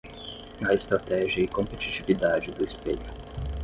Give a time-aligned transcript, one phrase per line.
[0.67, 3.05] A estratégia e competitividade do espelho